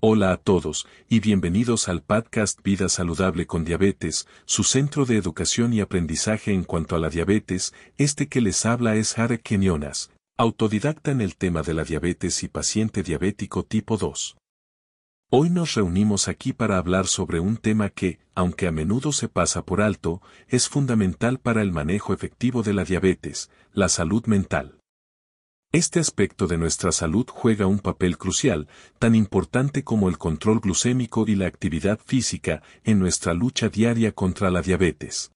[0.00, 5.72] Hola a todos, y bienvenidos al podcast Vida Saludable con Diabetes, su centro de educación
[5.72, 7.74] y aprendizaje en cuanto a la diabetes.
[7.96, 12.48] Este que les habla es Harek Kenyonas, autodidacta en el tema de la diabetes y
[12.48, 14.36] paciente diabético tipo 2.
[15.30, 19.64] Hoy nos reunimos aquí para hablar sobre un tema que, aunque a menudo se pasa
[19.64, 24.77] por alto, es fundamental para el manejo efectivo de la diabetes, la salud mental.
[25.70, 28.68] Este aspecto de nuestra salud juega un papel crucial,
[28.98, 34.50] tan importante como el control glucémico y la actividad física en nuestra lucha diaria contra
[34.50, 35.30] la diabetes.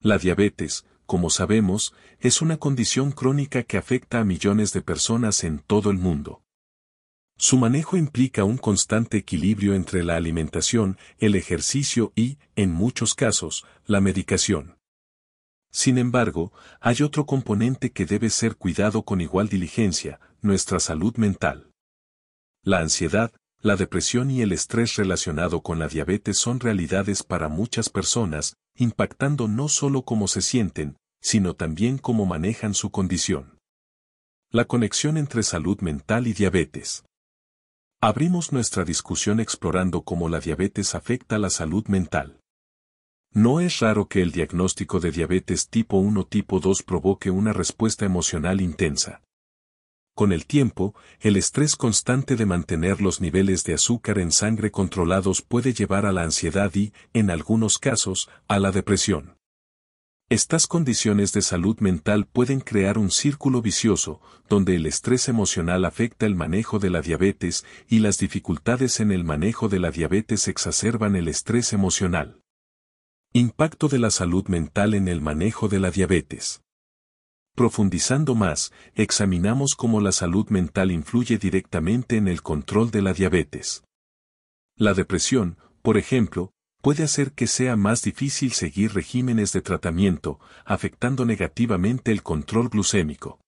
[0.00, 5.58] La diabetes, como sabemos, es una condición crónica que afecta a millones de personas en
[5.58, 6.42] todo el mundo.
[7.36, 13.66] Su manejo implica un constante equilibrio entre la alimentación, el ejercicio y, en muchos casos,
[13.84, 14.78] la medicación.
[15.74, 21.72] Sin embargo, hay otro componente que debe ser cuidado con igual diligencia, nuestra salud mental.
[22.62, 27.90] La ansiedad, la depresión y el estrés relacionado con la diabetes son realidades para muchas
[27.90, 33.58] personas, impactando no solo cómo se sienten, sino también cómo manejan su condición.
[34.50, 37.04] La conexión entre salud mental y diabetes.
[38.00, 42.38] Abrimos nuestra discusión explorando cómo la diabetes afecta la salud mental.
[43.36, 47.52] No es raro que el diagnóstico de diabetes tipo 1 o tipo 2 provoque una
[47.52, 49.22] respuesta emocional intensa.
[50.14, 55.42] Con el tiempo, el estrés constante de mantener los niveles de azúcar en sangre controlados
[55.42, 59.36] puede llevar a la ansiedad y, en algunos casos, a la depresión.
[60.28, 66.24] Estas condiciones de salud mental pueden crear un círculo vicioso, donde el estrés emocional afecta
[66.24, 71.16] el manejo de la diabetes y las dificultades en el manejo de la diabetes exacerban
[71.16, 72.43] el estrés emocional.
[73.36, 76.62] Impacto de la salud mental en el manejo de la diabetes.
[77.56, 83.82] Profundizando más, examinamos cómo la salud mental influye directamente en el control de la diabetes.
[84.76, 91.24] La depresión, por ejemplo, puede hacer que sea más difícil seguir regímenes de tratamiento, afectando
[91.24, 93.40] negativamente el control glucémico.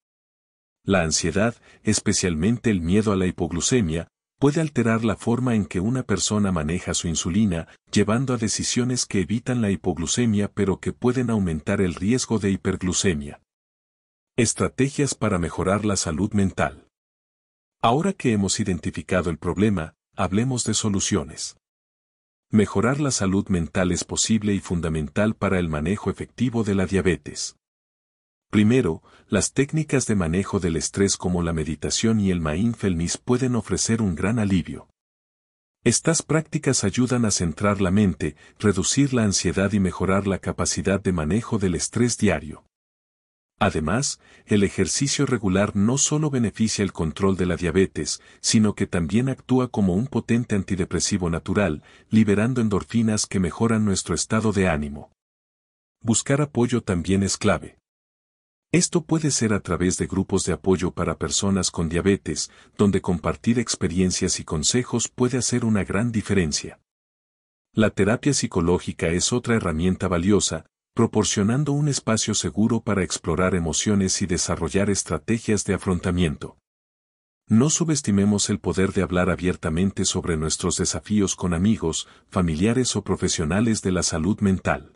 [0.82, 1.54] La ansiedad,
[1.84, 4.08] especialmente el miedo a la hipoglucemia,
[4.38, 9.20] puede alterar la forma en que una persona maneja su insulina, llevando a decisiones que
[9.20, 13.40] evitan la hipoglucemia pero que pueden aumentar el riesgo de hiperglucemia.
[14.36, 16.88] Estrategias para mejorar la salud mental.
[17.80, 21.56] Ahora que hemos identificado el problema, hablemos de soluciones.
[22.50, 27.56] Mejorar la salud mental es posible y fundamental para el manejo efectivo de la diabetes.
[28.50, 34.00] Primero, las técnicas de manejo del estrés como la meditación y el mindfulness pueden ofrecer
[34.00, 34.88] un gran alivio.
[35.84, 41.12] Estas prácticas ayudan a centrar la mente, reducir la ansiedad y mejorar la capacidad de
[41.12, 42.64] manejo del estrés diario.
[43.58, 49.28] Además, el ejercicio regular no solo beneficia el control de la diabetes, sino que también
[49.28, 55.10] actúa como un potente antidepresivo natural, liberando endorfinas que mejoran nuestro estado de ánimo.
[56.02, 57.78] Buscar apoyo también es clave.
[58.76, 63.58] Esto puede ser a través de grupos de apoyo para personas con diabetes, donde compartir
[63.58, 66.78] experiencias y consejos puede hacer una gran diferencia.
[67.72, 74.26] La terapia psicológica es otra herramienta valiosa, proporcionando un espacio seguro para explorar emociones y
[74.26, 76.58] desarrollar estrategias de afrontamiento.
[77.48, 83.80] No subestimemos el poder de hablar abiertamente sobre nuestros desafíos con amigos, familiares o profesionales
[83.80, 84.92] de la salud mental.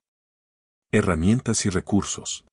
[0.92, 2.44] Herramientas y recursos.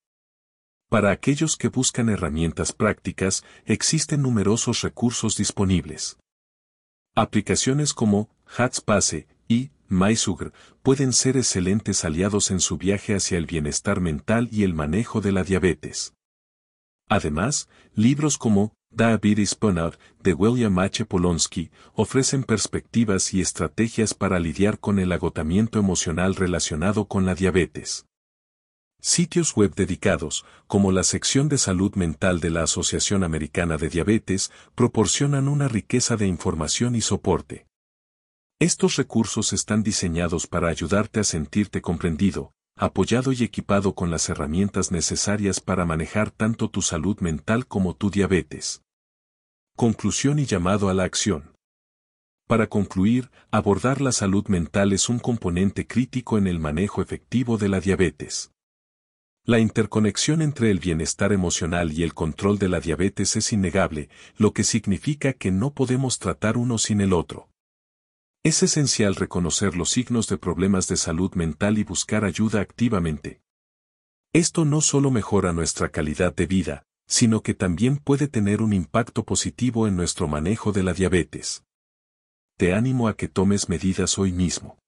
[0.90, 6.18] Para aquellos que buscan herramientas prácticas, existen numerosos recursos disponibles.
[7.14, 10.54] Aplicaciones como Hatspace y MySugar
[10.84, 15.34] pueden ser excelentes aliados en su viaje hacia el bienestar mental y el manejo de
[15.34, 16.14] la diabetes.
[17.10, 21.04] Además, libros como Diabetes Burnout de William H.
[21.06, 28.06] Polonsky ofrecen perspectivas y estrategias para lidiar con el agotamiento emocional relacionado con la diabetes.
[29.00, 34.52] Sitios web dedicados, como la sección de salud mental de la Asociación Americana de Diabetes,
[34.76, 37.68] proporcionan una riqueza de información y soporte.
[38.60, 44.92] Estos recursos están diseñados para ayudarte a sentirte comprendido, apoyado y equipado con las herramientas
[44.92, 48.82] necesarias para manejar tanto tu salud mental como tu diabetes.
[49.76, 51.54] Conclusión y llamado a la acción.
[52.48, 57.70] Para concluir, abordar la salud mental es un componente crítico en el manejo efectivo de
[57.70, 58.52] la diabetes.
[59.48, 64.54] La interconexión entre el bienestar emocional y el control de la diabetes es innegable, lo
[64.54, 67.50] que significa que no podemos tratar uno sin el otro.
[68.44, 73.42] Es esencial reconocer los signos de problemas de salud mental y buscar ayuda activamente.
[74.34, 79.24] Esto no solo mejora nuestra calidad de vida, sino que también puede tener un impacto
[79.24, 81.64] positivo en nuestro manejo de la diabetes
[82.58, 84.80] te animo a que tomes medidas hoy mismo.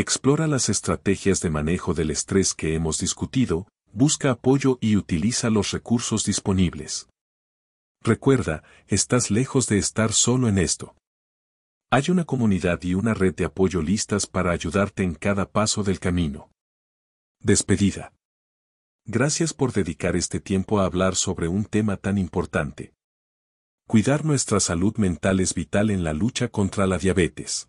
[0.00, 5.72] Explora las estrategias de manejo del estrés que hemos discutido, busca apoyo y utiliza los
[5.72, 7.10] recursos disponibles.
[8.02, 10.96] Recuerda, estás lejos de estar solo en esto.
[11.90, 16.00] Hay una comunidad y una red de apoyo listas para ayudarte en cada paso del
[16.00, 16.50] camino.
[17.42, 18.14] Despedida.
[19.04, 22.94] Gracias por dedicar este tiempo a hablar sobre un tema tan importante.
[23.86, 27.68] Cuidar nuestra salud mental es vital en la lucha contra la diabetes.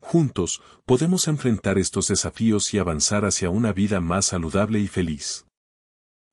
[0.00, 5.46] Juntos, podemos enfrentar estos desafíos y avanzar hacia una vida más saludable y feliz.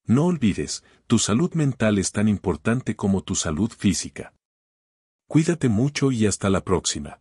[0.06, 4.34] No olvides, tu salud mental es tan importante como tu salud física.
[5.30, 7.20] Cuídate mucho y hasta la próxima.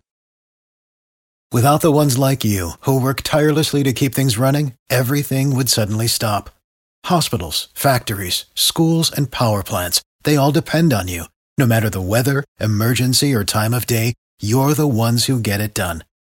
[1.52, 6.08] Without the ones like you, who work tirelessly to keep things running, everything would suddenly
[6.08, 6.50] stop.
[7.04, 11.24] Hospitals, factories, schools, and power plants, they all depend on you.
[11.56, 15.72] No matter the weather, emergency, or time of day, you're the ones who get it
[15.72, 16.04] done.